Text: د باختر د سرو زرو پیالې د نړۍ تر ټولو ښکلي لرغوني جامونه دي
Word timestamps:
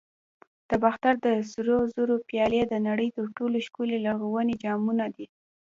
د 0.69 0.71
باختر 0.83 1.13
د 1.25 1.27
سرو 1.51 1.77
زرو 1.93 2.15
پیالې 2.29 2.61
د 2.67 2.73
نړۍ 2.87 3.09
تر 3.17 3.25
ټولو 3.37 3.57
ښکلي 3.67 3.97
لرغوني 4.05 4.55
جامونه 4.63 5.05
دي 5.15 5.27